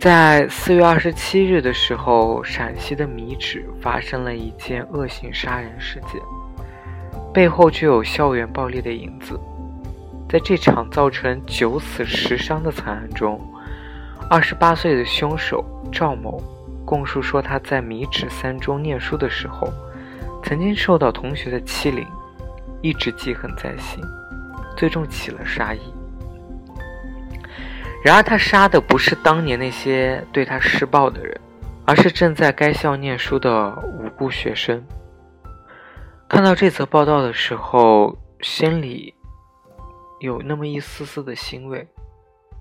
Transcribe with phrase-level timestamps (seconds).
[0.00, 6.18] 在四月二十七日的时候，陕西的米脂发生了一件恶性杀人事件，
[7.34, 9.38] 背后却有校园暴力的影子。
[10.26, 13.38] 在这场造成九死十伤的惨案中，
[14.30, 15.62] 二十八岁的凶手
[15.92, 16.42] 赵某
[16.86, 19.70] 供述说，他在米脂三中念书的时候，
[20.42, 22.06] 曾经受到同学的欺凌，
[22.80, 24.02] 一直记恨在心，
[24.78, 25.80] 最终起了杀意。
[28.02, 31.38] 然而，他杀的不是当年那些对他施暴的人，
[31.84, 34.82] 而是正在该校念书的无辜学生。
[36.26, 39.14] 看到这则报道的时候，心里
[40.20, 41.86] 有那么一丝丝的欣慰。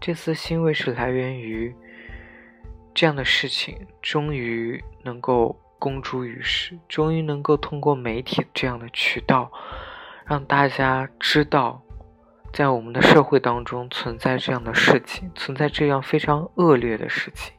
[0.02, 1.74] 这丝欣慰是来源于
[2.94, 9.50] 这样的事情终于能够公诸于世，终于能够通过媒体这样的渠道，
[10.26, 11.82] 让大家知道。
[12.52, 17.54] 在我们的社会当中存在这样的事情，存在这样非常恶劣的事情，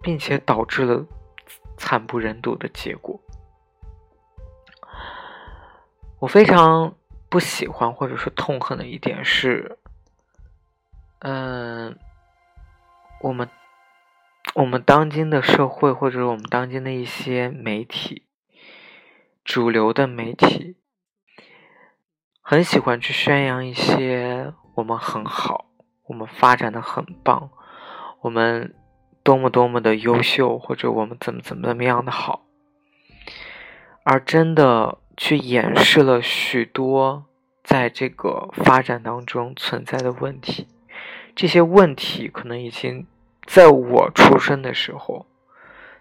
[0.00, 1.06] 并且导致了
[1.76, 3.20] 惨不忍睹的结果。
[6.18, 6.96] 我非常
[7.28, 9.78] 不喜欢或者是痛恨的一点是，
[11.18, 11.98] 嗯，
[13.20, 13.50] 我们
[14.54, 18.22] 我们当今的社会或者我们当今的一些媒体，
[19.44, 20.76] 主流的媒体。
[22.48, 25.66] 很喜欢去宣扬一些我们很好，
[26.04, 27.50] 我们发展的很棒，
[28.20, 28.72] 我们
[29.24, 32.46] 多么多么的优秀，或者我们怎么怎么怎么样的好，
[34.04, 37.24] 而真的去掩饰了许多
[37.64, 40.68] 在这个发展当中存在的问题。
[41.34, 43.08] 这些问题可能已经
[43.44, 45.26] 在我出生的时候，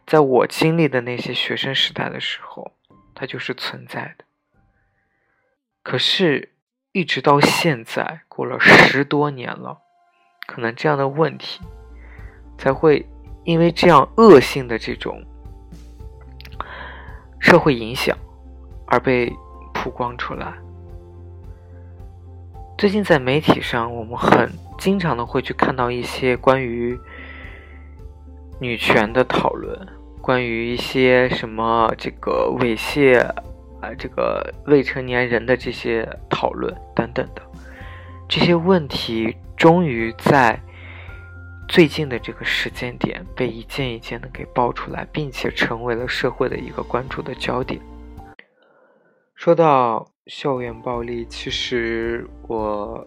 [0.05, 2.73] 在我经历的那些学生时代的时候，
[3.16, 4.24] 它就是存在的。
[5.85, 6.50] 可是，
[6.94, 9.78] 一直到现在，过了十多年了，
[10.47, 11.62] 可能这样的问题
[12.57, 13.07] 才会
[13.44, 15.23] 因为这样恶性的这种
[17.40, 18.18] 社会影响
[18.88, 19.31] 而被
[19.75, 20.56] 曝光出来。
[22.79, 27.00] 最近在媒体上，我们很经常的会去看到一些关于
[28.59, 29.88] 女权的讨论，
[30.19, 33.23] 关于一些什么这个猥亵。
[33.81, 37.41] 啊这个未成年人的这些讨论等等的
[38.27, 40.59] 这些问题，终于在
[41.67, 47.81] 最近的这个时间点被一件一件的给爆出来，并且成为了社会的一个关注的焦点。
[49.35, 53.05] 说到校园暴力，其实我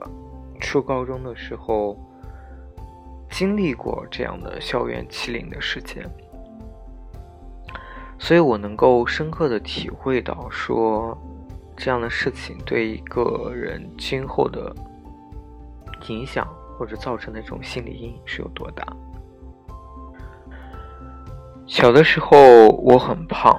[0.61, 1.99] 初高中的时候
[3.31, 6.05] 经历过这样的校园欺凌的事件。
[8.19, 11.17] 所以我能够深刻的体会到，说
[11.77, 14.75] 这样的事情对一个人今后的
[16.09, 16.47] 影响
[16.77, 18.85] 或者造成的这种心理阴影是有多大。
[21.67, 22.37] 小的时候
[22.69, 23.57] 我很胖，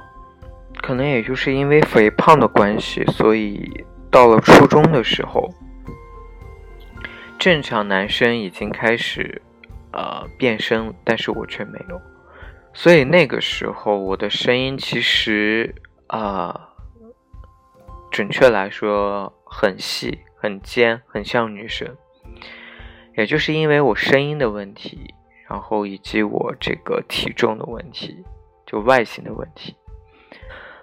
[0.82, 5.48] 可能也就是因为肥胖的关系，所以到了初中的时候，
[7.38, 9.40] 正常男生已经开始
[9.92, 12.00] 呃变声，但是我却没有。
[12.72, 15.74] 所以那个时候，我的声音其实
[16.06, 16.68] 啊，
[18.10, 21.96] 准确来说很细、很尖、很像女生。
[23.16, 25.12] 也就是因为我声音的问题，
[25.48, 28.24] 然后以及我这个体重的问题，
[28.64, 29.76] 就外形的问题，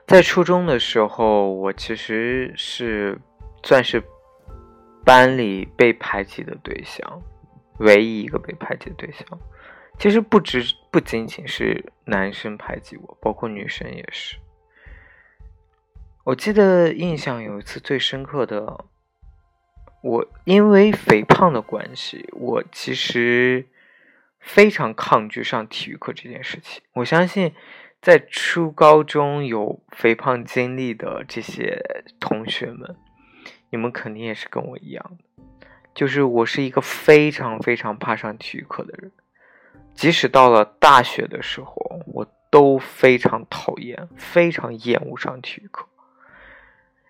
[0.06, 3.20] 在初中的时候，我其实是
[3.64, 4.04] 算是
[5.04, 7.22] 班里被排挤的对象，
[7.80, 9.26] 唯一一个被排挤的对象。
[10.00, 14.38] 其实不只不仅仅是男生排挤我，包括女生也是。
[16.24, 18.86] 我记得印象有一次最深刻的，
[20.04, 23.66] 我因为肥胖的关系，我其实
[24.40, 26.84] 非常抗拒上体育课这件事情。
[26.94, 27.54] 我相信，
[28.02, 31.82] 在初高中有肥胖经历的这些
[32.20, 32.96] 同学们，
[33.72, 35.46] 你们肯定也是跟我一样的，
[35.96, 39.12] 就是我是一个非常非常怕上体育课的人。
[39.98, 41.74] 即使到了大学的时候，
[42.14, 45.88] 我都非常讨厌、非常厌恶上体育课，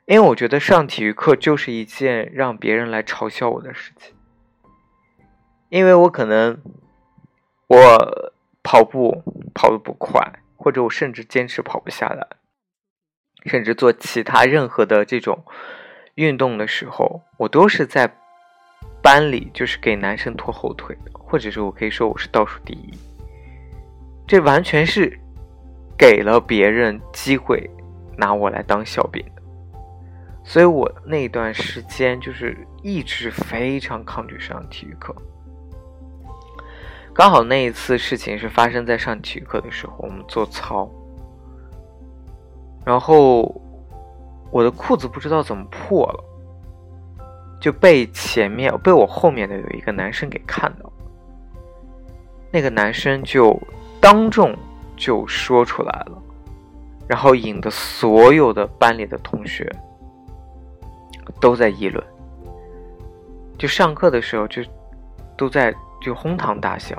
[0.05, 4.15] 因为我觉得上体育课就是一件让别人来嘲笑我的事情。
[5.67, 6.61] 因为我可能
[7.67, 8.31] 我
[8.63, 9.21] 跑步
[9.53, 12.25] 跑得不快，或者我甚至坚持跑不下来，
[13.45, 15.43] 甚至做其他任何的这种
[16.15, 18.15] 运动的时候，我都是在
[19.03, 22.97] 班里就是给男生拖后腿的，或者是我可以说我是倒数第一。
[24.25, 25.19] 这完全是
[25.97, 27.69] 给了别人机会
[28.17, 29.41] 拿我来当笑柄的，
[30.43, 35.15] 所以我那段时间就是一直非常抗拒上体育课。
[37.13, 40.89] 刚好那一次事情是发生在上体育课的时候，我们做操，
[42.85, 43.59] 然后
[44.51, 46.23] 我的裤子不知道怎么破了，
[47.59, 50.91] 就被前面被我后面的有一个男生给看到，
[52.51, 53.59] 那个男生就
[53.99, 54.55] 当众
[54.95, 56.21] 就说出来了，
[57.07, 59.69] 然后引得所有的班里的同学
[61.39, 62.03] 都在议论，
[63.57, 64.61] 就上课的时候就
[65.37, 65.73] 都在。
[65.99, 66.95] 就哄堂大笑，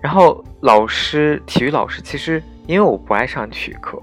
[0.00, 4.02] 然后老师，体育老师，其实因为我不爱上体育课，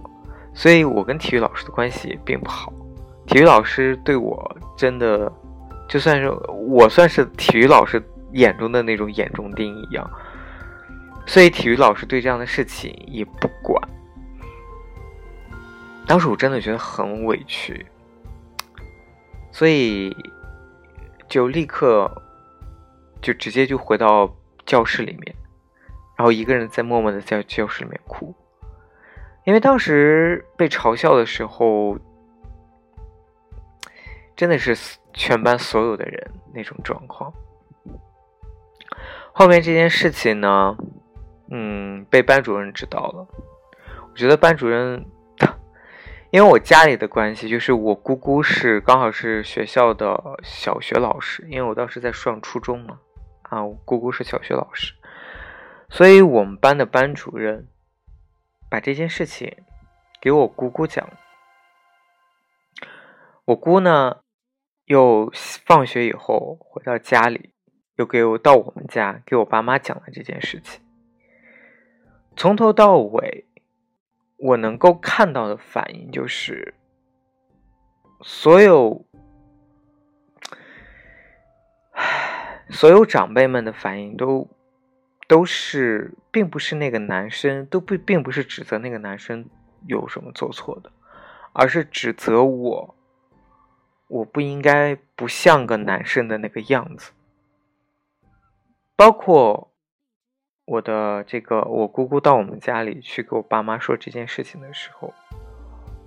[0.54, 2.72] 所以我跟体育老师的关系并不好。
[3.26, 5.30] 体育老师对我真的，
[5.90, 6.30] 就算是
[6.70, 8.00] 我算是体育老师
[8.36, 10.10] 眼中的那种眼中钉一样，
[11.26, 13.82] 所以体育老师对这样的事情也不管。
[16.08, 17.86] 当时我真的觉得很委屈，
[19.52, 20.16] 所以
[21.28, 22.22] 就立刻。
[23.22, 24.32] 就直接就回到
[24.68, 25.36] 教室里面，
[26.16, 28.36] 然后一个人在默默的在教室里面哭，
[29.46, 31.98] 因为当时被嘲笑的时候，
[34.36, 34.78] 真的是
[35.12, 37.34] 全班所有的人那种状况。
[39.38, 40.78] 后面这件事情呢，
[41.52, 43.28] 嗯，被班主任知道了。
[44.10, 45.06] 我觉得班主任，
[46.32, 53.02] 因为我家里的关系，就是我姑姑是刚好是学校的小学老师，因为我当时在上初中嘛。
[53.42, 54.94] 啊，我姑姑是小学老师，
[55.90, 57.68] 所以我们班的班主任
[58.70, 59.54] 把这件事情
[60.22, 61.06] 给我姑姑讲。
[63.44, 64.22] 我姑呢，
[64.86, 65.30] 又
[65.66, 67.54] 放学以后回到家里，
[67.96, 70.82] 又给我到我们家给我爸妈讲了这件事情。
[72.36, 73.46] 从头到尾，
[74.38, 76.74] 我能够看到的反应就是，
[78.22, 79.06] 所有。
[82.68, 84.50] 所有长辈们的反应都
[85.28, 89.48] 都是，并不是那个男生都不，并不是指责那个男生
[89.88, 90.92] 有什么做错的，
[91.54, 92.96] 而是指责我，
[94.08, 97.12] 我不应该不像个男生的那个样子。
[98.96, 99.72] 包括
[100.66, 105.14] 我的这个，我姑姑到我们家里去给我爸妈说这件事情的时候，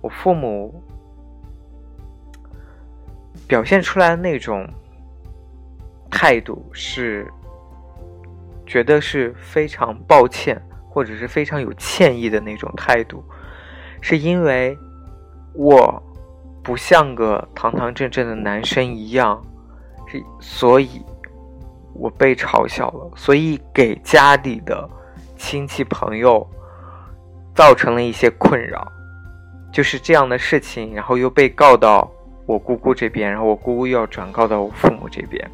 [0.01, 0.83] 我父母
[3.47, 4.67] 表现出来的那种。
[6.11, 7.31] 态度是
[8.65, 13.23] 觉得是非常抱歉，或者是非常有歉意的那种态度，
[14.01, 14.75] 是因为
[15.53, 16.01] 我
[16.63, 19.39] 不像个堂堂正正的男生一样，
[20.07, 21.01] 是所以
[21.99, 24.89] 我被嘲笑了，所以给家里的
[25.35, 26.47] 亲戚朋友
[27.53, 28.89] 造成了一些困扰，
[29.71, 32.09] 就是这样的事情，然后又被告到
[32.45, 35.51] 我姑姑这边，然后我姑姑又要转告到我父母这边。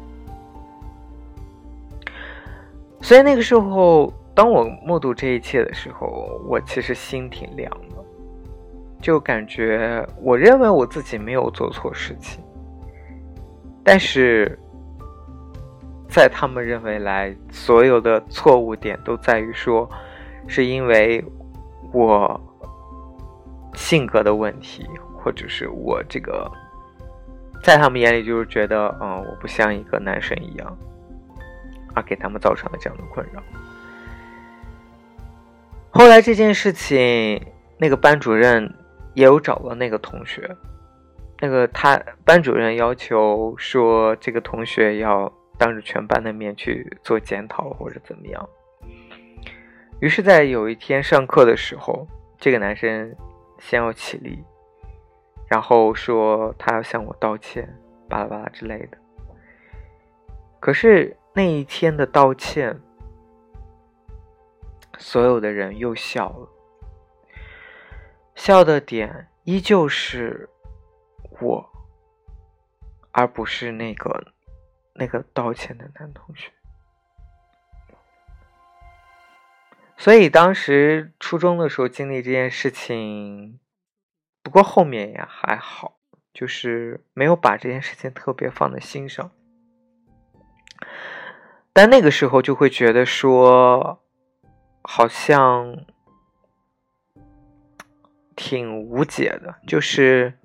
[3.00, 8.04] 所以那个时候，当我目睹这一切的时候，我其实心挺凉的，
[9.00, 12.42] 就感觉我认为我自己没有做错事情，
[13.84, 14.58] 但是
[16.08, 19.88] 在他们认为来，所有的错误点都在于说，
[20.46, 21.24] 是因为
[21.92, 22.40] 我
[23.74, 24.86] 性格的问题，
[25.16, 26.50] 或者是我这个，
[27.62, 30.76] 在他们眼里就是觉得，嗯，我不像一个男生一样。
[31.94, 33.42] 而给他们造成了这样的困扰。
[35.88, 37.40] 后来这件事情，
[37.78, 38.70] 那个班主任
[39.14, 40.54] 也有找到那个同学，
[41.40, 48.48] 那个他班主任要求说，这个同学要当着全班的面去做检讨或者怎么样。
[50.00, 52.06] 于是，在有一天上课的时候，
[52.38, 53.14] 这个男生
[53.58, 54.44] 先要起立，
[55.48, 57.68] 然后说他要向我道歉，
[58.08, 58.98] 巴拉巴拉之类的。
[60.60, 61.16] 可是。
[61.38, 62.80] 那一天的道歉，
[64.96, 66.48] 所有的人又笑了，
[68.34, 70.48] 笑的点依旧是
[71.42, 71.70] 我，
[73.12, 74.32] 而不是那个
[74.98, 76.50] 那个道歉的男同学。
[79.96, 83.58] 所以当时初中的时候经历这件事情，
[84.42, 85.98] 不过后面也还好，
[86.34, 89.30] 就是没有把这件事情特别放在心上。
[91.72, 94.02] 但那个时候就会觉得说，
[94.82, 95.84] 好像
[98.36, 100.38] 挺无解的，就是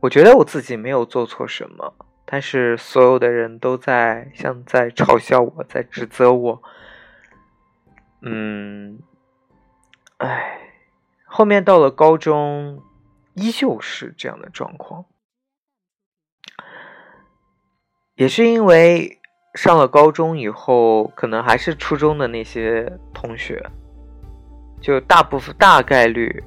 [0.00, 1.94] 我觉得我自己没有做错什么，
[2.32, 6.62] 但是所有的人都在像在嘲笑我，在指责我。
[8.22, 9.00] 嗯，
[10.16, 10.58] 哎，
[11.26, 12.82] 后面到了高中，
[13.34, 15.04] 依旧是这样的状况，
[18.14, 19.18] 也是因为。
[19.54, 23.62] 上了高中以后，可能还是初中的那些同学，
[24.80, 26.42] 就大部分大概率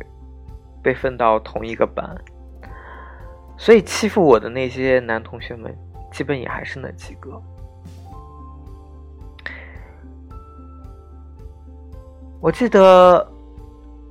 [0.81, 2.17] 被分到同一个班，
[3.57, 5.75] 所以欺负我的那些男同学们，
[6.11, 7.41] 基本也还是那几个。
[12.39, 13.31] 我记得，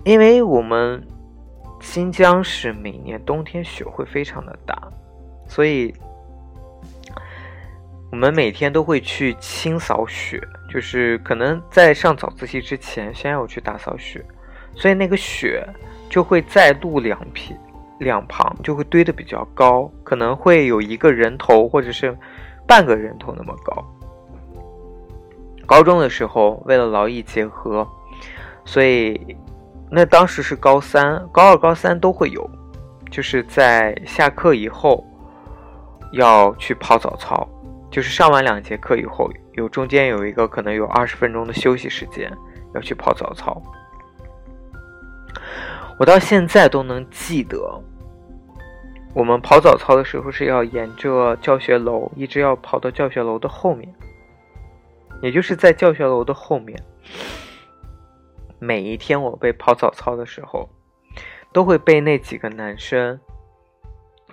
[0.04, 1.06] 因为我们
[1.80, 4.76] 新疆是每年冬天雪会非常的大，
[5.46, 5.94] 所以。
[8.10, 14.24] 我们每天都会去清扫雪，就是可能在上早自习之前，先要去打扫雪，
[14.76, 15.66] 所以那个雪
[16.08, 17.56] 就会再露两撇
[18.04, 22.16] 两旁就会堆得比较高，可能会有一个人头或者是
[22.68, 23.84] 半个人头那么高。
[25.66, 27.88] 高中的时候，为了劳逸结合，
[28.64, 29.36] 所以
[29.90, 32.48] 那当时是高三、高二、高三都会有，
[33.10, 35.04] 就是在下课以后
[36.12, 37.48] 要去跑早操。
[37.90, 42.30] 就是上完两节课以后，有中间有一个可能有二十分钟的休息时间，
[42.74, 43.62] 要去跑早操。
[45.96, 47.80] 我到现在都能记得，
[49.14, 53.94] 我们跑早操的时候是要沿着教学楼一直要跑到教学楼的后面，
[55.22, 56.76] 也就是在教学楼的后面。
[58.58, 60.68] 每一天我被跑早操的时候，
[61.52, 63.20] 都会被那几个男生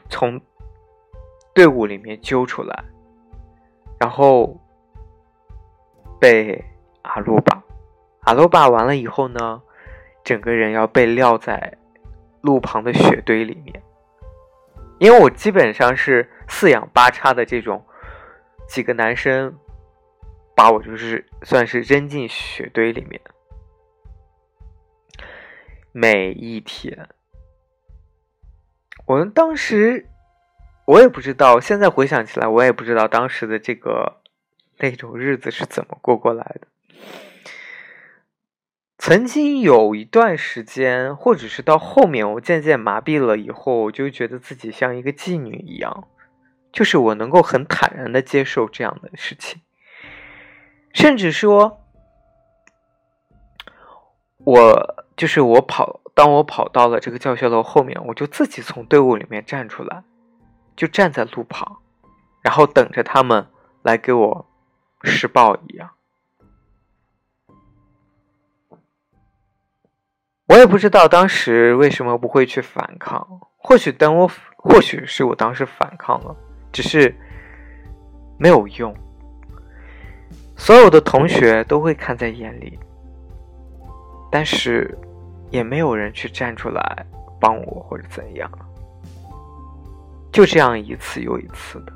[0.09, 0.41] 从
[1.53, 2.83] 队伍里面揪出来。
[3.99, 4.59] 然后
[6.19, 6.63] 被
[7.03, 7.63] 阿鲁巴，
[8.21, 9.61] 阿鲁巴完了以后呢，
[10.23, 11.77] 整个人要被撂在
[12.41, 13.79] 路旁的雪堆里面。
[15.01, 17.83] 因为我基本上是四仰八叉的这种，
[18.69, 19.57] 几个男生
[20.55, 23.19] 把我就是算是扔进雪堆里面。
[25.91, 27.09] 每一天，
[29.07, 30.07] 我们当时。
[30.85, 34.21] 我也不知道，现在回想起来，我也不知道当时的这个
[34.77, 36.67] 那种日子是怎么过过来的。
[39.03, 46.07] 曾经有一段时间，或者是到后面我渐渐麻痹了以后，我就觉得自己像一个妓女一样，
[46.71, 49.59] 就是我能够很坦然的接受这样的事情，
[50.93, 51.81] 甚至说，
[54.37, 60.03] 我就是我跑，当我跑到了这个教学楼后面，我就自己从队伍里面站出来。
[60.75, 61.79] 就站在路旁，
[62.43, 63.47] 然后等着他们
[63.81, 64.45] 来给我
[65.03, 65.89] 施暴一样。
[70.51, 76.35] 我也不知道当时为什么不会去反抗，或许等我，或许是我当时反抗了，
[76.73, 77.15] 只是
[78.37, 78.93] 没有用。
[80.57, 82.77] 所有的同学都会看在眼里，
[84.29, 84.93] 但是
[85.51, 87.05] 也没有人去站出来
[87.39, 88.51] 帮我或者怎样。
[90.33, 91.93] 就这样一次又一次的，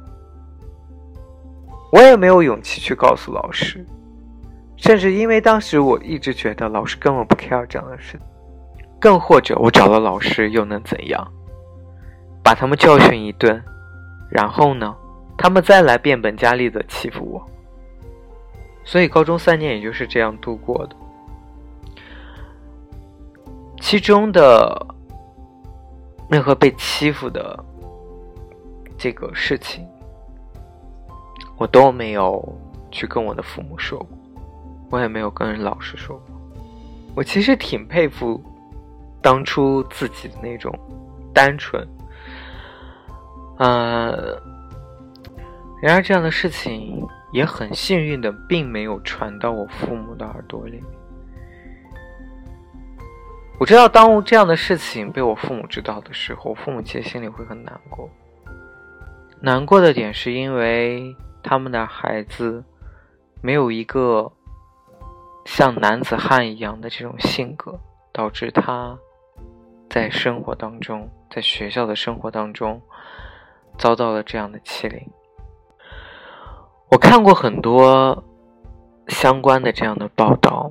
[1.91, 3.85] 我也没有勇气去告诉老师，
[4.77, 8.17] 甚至因为当时我一直觉得老师根本不 care 这样的事，
[9.05, 11.31] 更或者我找了老师又能怎样？
[12.43, 13.63] 把他们教训一顿，
[14.31, 14.95] 然后呢，
[15.37, 17.45] 他们再来变本加厉的欺负我。
[18.83, 20.95] 所以高中三年也就是这样度过的，
[23.79, 24.87] 其中的
[26.27, 27.63] 任何被欺负的。
[28.97, 29.85] 这个事情，
[31.57, 32.57] 我都没有
[32.89, 34.17] 去跟我的父母说过，
[34.89, 36.35] 我也没有跟老师说过。
[37.13, 38.41] 我其实挺佩服
[39.25, 40.71] 当初自己的那种
[41.33, 41.83] 单纯。
[43.57, 44.39] 呃，
[45.81, 50.79] 然而这样的事情也很幸运的，并没有传到我父母的耳朵里。
[53.59, 58.07] 我知道，当这样的事情被我父母知道的时候，父母其实心里会很难过。
[59.41, 62.63] 难过的点是因为他们的孩子
[63.41, 64.31] 没有一个
[65.45, 67.79] 像男子汉一样的这种性格，
[68.13, 68.95] 导致他
[69.95, 72.81] 在生活当中，在学校的生活当中
[73.77, 75.09] 遭到了这样的欺凌。
[76.91, 78.21] 我看过很多
[79.07, 80.69] 相关的这样的报道，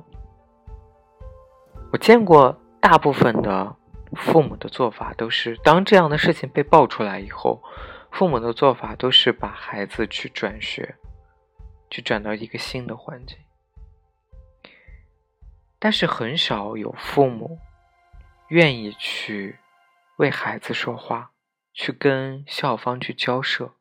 [1.91, 3.75] 我见过大部分的
[4.13, 7.59] 父母的做法都是，当这样的事情被爆出来以后。
[8.11, 10.95] 父母的做法都是把孩子去转学，
[11.89, 13.39] 去转到一个新的环境。
[15.79, 17.57] 但是很少有父母
[18.49, 19.57] 愿意去
[20.17, 21.31] 为孩子说话，
[21.73, 23.73] 去跟校方去交涉，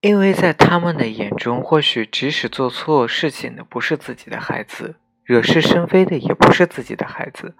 [0.00, 7.56] 因为在他们的眼中，或许即使做错事情的不是自己的孩子，惹是生非的也不是自己的孩子，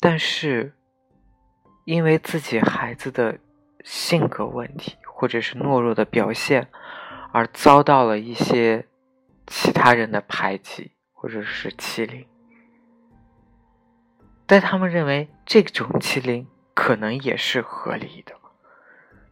[0.00, 0.74] 但是
[1.84, 3.38] 因为自己孩子的
[3.84, 6.68] 性格问题或者是懦弱的表现，
[7.32, 8.86] 而遭到了一些
[9.46, 10.92] 其他人的排挤。
[11.20, 12.24] 或者是欺凌，
[14.48, 18.32] 但他们认为这种欺凌可能也是合理的。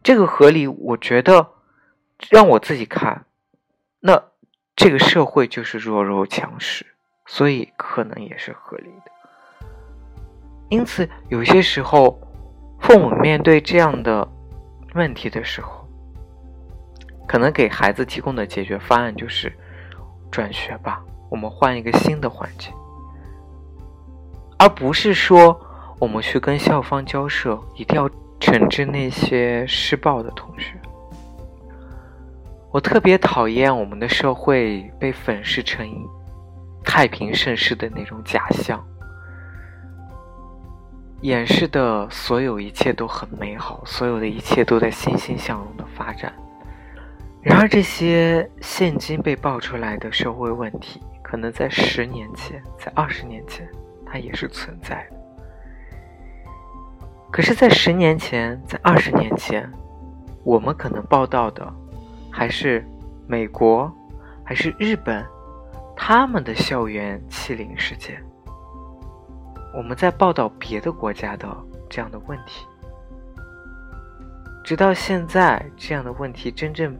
[0.03, 1.49] 这个合理，我觉得
[2.29, 3.25] 让我自己看，
[3.99, 4.23] 那
[4.75, 6.85] 这个社会就是弱肉强食，
[7.25, 9.11] 所以可能也是合理的。
[10.69, 12.21] 因此，有些时候，
[12.79, 14.25] 父母面对这样的
[14.93, 15.89] 问题的时候，
[17.27, 19.51] 可能给孩子提供的解决方案就是
[20.29, 21.03] 转学吧。
[21.29, 22.71] 我们换一个新的环境，
[24.57, 25.59] 而不是说
[25.99, 28.09] 我们去跟校方交涉，一定要
[28.39, 30.73] 惩治那些施暴的同学。
[32.71, 35.87] 我特别讨厌我们的社会被粉饰成
[36.83, 38.85] 太平盛世的那种假象，
[41.21, 46.31] 掩饰的所有一切都很美好，所有的一切都在欣欣向荣的发展。
[47.41, 51.01] 然而，这些现今被爆出来的社会问题。
[51.23, 53.67] 可能在十年前，在二十年前，
[54.09, 55.17] 它也是存在的。
[57.31, 59.69] 可是，在十年前，在二十年前，
[60.43, 61.71] 我们可能报道的
[62.31, 62.83] 还是
[63.27, 63.93] 美国，
[64.43, 65.25] 还是日本，
[65.95, 68.23] 他们的校园欺凌事件。
[69.75, 71.47] 我们在报道别的国家的
[71.89, 72.65] 这样的问题，
[74.63, 76.97] 直到现在，这样的问题真正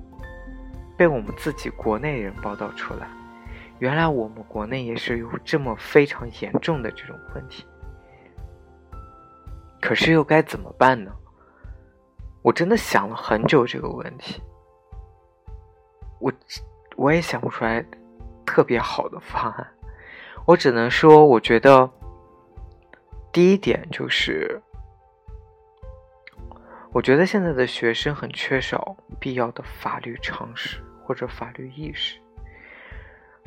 [0.98, 3.08] 被我们自己国内人报道出来。
[3.80, 7.66] 原来我们国内也是有这么非常严重的这种问题，
[9.80, 11.12] 可是又该怎么办呢？
[12.42, 14.42] 我真的想了很久这个问题，
[16.20, 16.32] 我
[16.96, 17.86] 我也想不出来
[18.46, 19.68] 特别好的方案，
[20.46, 21.90] 我只能说，我觉得
[23.32, 24.62] 第一点就是，
[26.94, 32.18] 我觉得现在的学生很缺少必要的法律常识或者法律意识。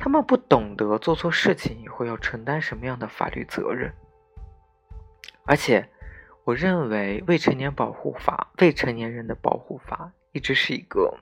[0.03, 3.93] 他们不懂得做错事情以后要承担什么样的法律责任，
[5.45, 5.87] 而且，
[6.43, 11.19] 我认为未成年保护法、未成年人的保护法一直是一个，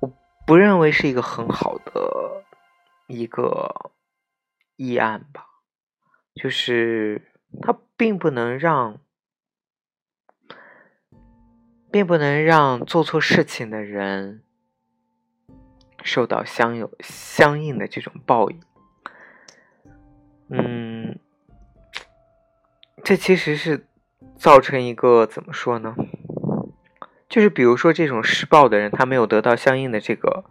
[0.00, 0.12] 我
[0.46, 2.44] 不认为是一个很好的
[3.06, 3.92] 一个
[4.76, 5.46] 议案吧，
[6.34, 9.00] 就是它并不能让，
[11.90, 14.44] 并不能让做错事情的人。
[16.04, 18.60] 受到相有相应的这种报应，
[20.48, 21.18] 嗯，
[23.04, 23.86] 这其实是
[24.36, 25.94] 造成一个怎么说呢？
[27.28, 30.44] 就是比如说这种施暴的人，他没有得到相应的这个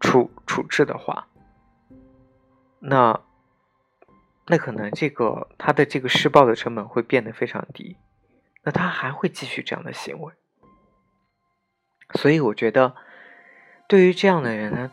[0.00, 1.28] 处处置的话，
[2.80, 3.20] 那
[4.46, 7.96] 那可能这个他的这个施暴的成本会变得非常低，
[8.64, 10.34] 那他还会继续这样的行为，
[12.14, 12.96] 所以我觉得。
[13.88, 14.90] 对于这样的人呢，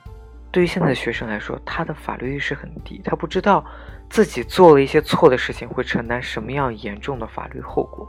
[0.52, 3.64] 对于现在学生来说，他的法律意识很低，他不知道
[4.10, 8.08] 自己做了一些错的事情会承担什么样严重的法律后果。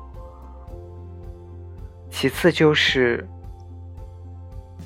[2.08, 3.28] 其次就是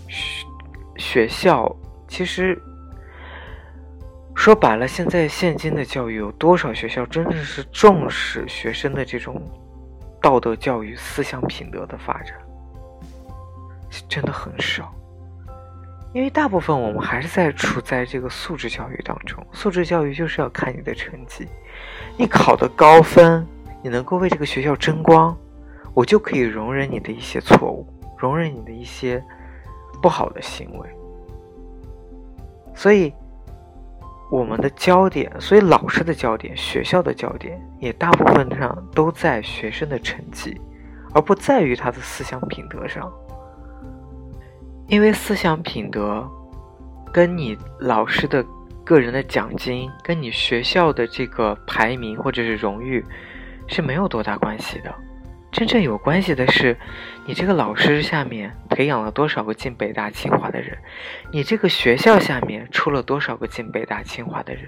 [0.08, 0.46] 学
[0.96, 1.70] 学校，
[2.08, 2.58] 其实
[4.34, 9.38] 说白了，现在现今的教育有多少学校真的是重视学生的这种
[10.22, 12.34] 道德教育、思想品德的发展？
[14.08, 14.90] 真的很少。
[16.12, 21.46] 因为大部分我们还是在处在这个素质教育当中，素质教育就是要看你的成绩，
[22.16, 23.46] 你考的高分，
[23.80, 25.36] 你能够为这个学校争光，
[25.94, 27.86] 我就可以容忍你的一些错误，
[28.18, 29.22] 容忍你的一些
[30.02, 30.88] 不好的行为。
[32.74, 33.12] 所以，
[34.32, 40.60] 我们的焦点，所以老师的焦点，学校的焦点，也大部分上都在学生的成绩，
[41.14, 43.12] 而不在于他的思想品德上。
[44.90, 46.28] 因为思想品德，
[47.12, 48.44] 跟你老师的
[48.84, 53.04] 个人的奖金，跟你学校的这个排名或者是荣誉，
[53.68, 54.92] 是没有多大关系的。
[55.52, 56.76] 真正有关系的是，
[57.24, 60.76] 你这个老师下面培养了多少个进北大清华的人，
[61.32, 64.64] 你这个学校下面出了多少个进北大清华的人，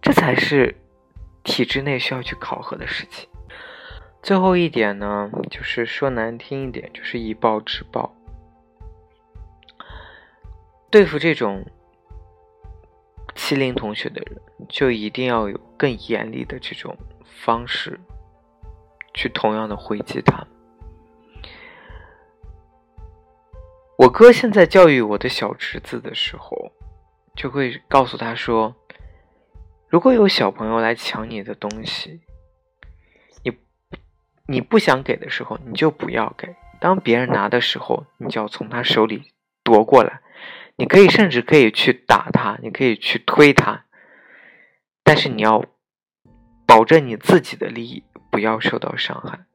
[0.00, 0.74] 这才是
[1.44, 3.28] 体制内需要去考核的事情。
[4.22, 8.15] 最后一点呢，就是说难听一点，就是以暴制暴。
[10.96, 11.62] 对付这种
[13.34, 18.00] 欺凌同学的人，就一定要有更严厉的这种方式，
[19.12, 20.46] 去同样的回击他。
[23.98, 26.72] 我哥现在教育我的小侄子的时候，
[27.34, 28.74] 就会告诉他说
[29.90, 32.22] ：“如果有小朋友来抢你的东西，
[33.44, 33.58] 你
[34.48, 40.22] 你不想给的时候，你就不要给；当别人拿的时候，你就要从他手里夺过来。
[40.76, 43.84] 你可以甚至可以去打他，你可以去推他，
[45.02, 45.64] 但是你要
[46.66, 49.46] 保证你自己的利益不要受到伤害。”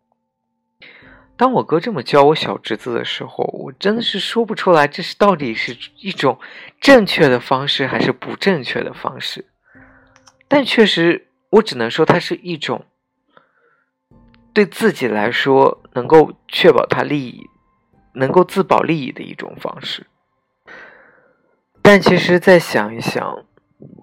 [1.38, 6.39] 当我哥这么教我小侄子的时候，我真的是说不出来，这是到底是一种
[6.79, 9.45] 正确的方式还是不正确的方式。
[10.47, 12.86] 但确实，我只能说它是一种
[14.53, 17.47] 对自己来说能够确保他利益、
[18.13, 20.05] 能够自保利益的一种方式。
[21.82, 23.44] 但其实再想一想，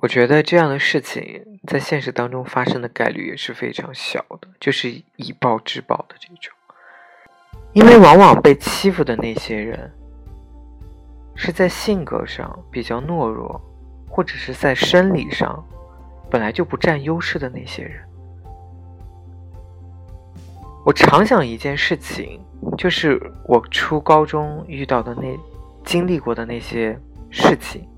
[0.00, 6.52] 我觉得这样的事情在现实当中发生的概率也是非常小的，就是以暴制暴的这种。
[7.72, 9.92] 因为往往被欺负的那些人，
[11.36, 13.60] 是在性格上比较懦弱，
[14.08, 15.64] 或者是在生理上
[16.30, 18.02] 本来就不占优势的那些人。
[20.84, 22.40] 我常想一件事情，
[22.76, 25.38] 就是我初高中遇到的那、
[25.84, 26.98] 经历过的那些
[27.30, 27.88] 事情，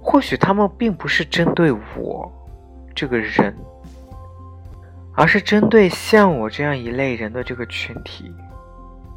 [0.00, 2.32] 或许他们并不是针对我
[2.94, 3.54] 这个人。
[5.20, 8.32] 而是针对像我这样一类人的这个群体，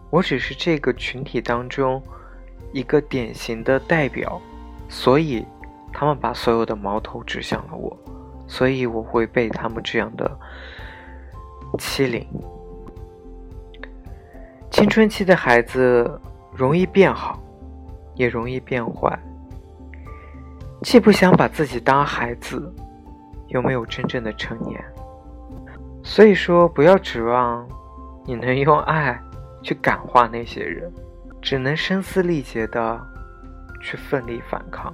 [0.10, 2.02] 我只是这个群体当中
[2.74, 4.42] 一个典型的代表，
[4.90, 5.46] 所以
[5.94, 7.96] 他们把所有的矛头指向了我，
[8.48, 10.40] 所以我会被他们这样的
[11.78, 12.28] 欺凌。
[14.72, 16.20] 青春期的孩子
[16.52, 17.40] 容易变好，
[18.16, 19.18] 也容易变坏，
[20.84, 22.74] 既不想把自己当孩子，
[23.48, 24.84] 又没有真正的成年。
[26.04, 27.68] 所以说，不要指望
[28.26, 29.20] 你能用爱
[29.62, 30.92] 去感化那些人，
[31.42, 33.00] 只能声嘶力竭的
[33.82, 34.94] 去奋力反抗。